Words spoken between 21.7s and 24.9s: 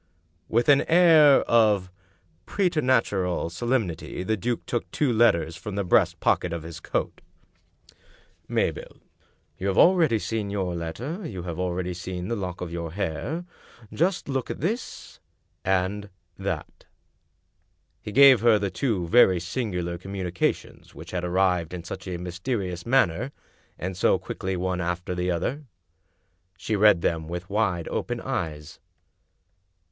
in such a mysterious manner, and so quickly one